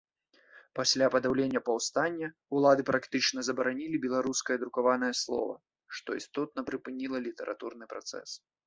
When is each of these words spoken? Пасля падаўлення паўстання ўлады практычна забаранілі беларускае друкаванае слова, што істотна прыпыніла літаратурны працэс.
Пасля 0.77 1.09
падаўлення 1.15 1.61
паўстання 1.67 2.27
ўлады 2.61 2.85
практычна 2.89 3.39
забаранілі 3.51 4.03
беларускае 4.09 4.57
друкаванае 4.65 5.11
слова, 5.23 5.55
што 5.99 6.09
істотна 6.23 6.69
прыпыніла 6.73 7.17
літаратурны 7.29 7.85
працэс. 7.97 8.29